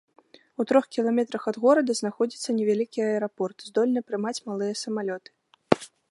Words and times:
У 0.59 0.63
трох 0.69 0.85
кіламетрах 0.95 1.43
ад 1.51 1.57
горада 1.65 1.95
знаходзіцца 1.99 2.55
невялікі 2.59 2.99
аэрапорт, 3.09 3.57
здольны 3.67 3.99
прымаць 4.09 4.37
малыя 4.49 4.79
самалёты. 4.83 5.29